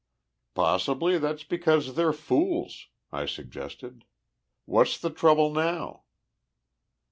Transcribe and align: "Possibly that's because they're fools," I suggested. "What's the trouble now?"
"Possibly 0.55 1.19
that's 1.19 1.43
because 1.43 1.93
they're 1.93 2.11
fools," 2.11 2.87
I 3.11 3.27
suggested. 3.27 4.03
"What's 4.65 4.97
the 4.99 5.11
trouble 5.11 5.53
now?" 5.53 6.05